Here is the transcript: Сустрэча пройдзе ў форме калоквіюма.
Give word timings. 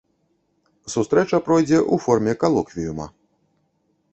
Сустрэча 0.93 1.37
пройдзе 1.47 1.77
ў 1.81 1.95
форме 2.07 2.33
калоквіюма. 2.45 3.07